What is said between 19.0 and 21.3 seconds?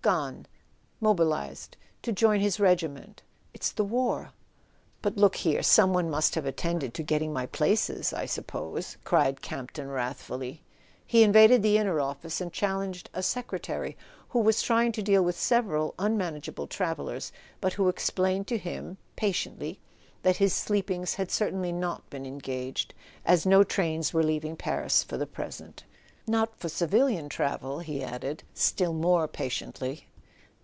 patiently, that his sleepings had